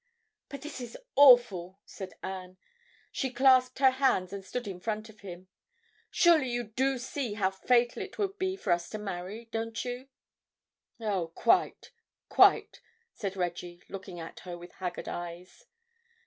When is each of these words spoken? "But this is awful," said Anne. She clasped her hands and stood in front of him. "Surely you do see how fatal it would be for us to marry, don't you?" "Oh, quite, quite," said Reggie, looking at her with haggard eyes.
"But 0.49 0.63
this 0.63 0.81
is 0.81 0.97
awful," 1.15 1.79
said 1.85 2.13
Anne. 2.23 2.57
She 3.11 3.29
clasped 3.29 3.77
her 3.77 3.91
hands 3.91 4.33
and 4.33 4.43
stood 4.43 4.67
in 4.67 4.79
front 4.79 5.09
of 5.09 5.19
him. 5.19 5.47
"Surely 6.09 6.49
you 6.49 6.63
do 6.63 6.97
see 6.97 7.35
how 7.35 7.51
fatal 7.51 8.01
it 8.01 8.17
would 8.17 8.39
be 8.39 8.55
for 8.55 8.73
us 8.73 8.89
to 8.89 8.97
marry, 8.97 9.45
don't 9.51 9.85
you?" 9.85 10.07
"Oh, 10.99 11.27
quite, 11.35 11.91
quite," 12.29 12.81
said 13.13 13.35
Reggie, 13.37 13.83
looking 13.89 14.19
at 14.19 14.39
her 14.39 14.57
with 14.57 14.71
haggard 14.71 15.07
eyes. 15.07 15.67